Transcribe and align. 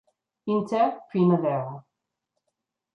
Inter 0.53 0.97
Primavera 1.11 1.85